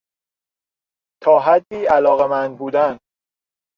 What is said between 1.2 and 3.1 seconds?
تا حدی علاقمند بودن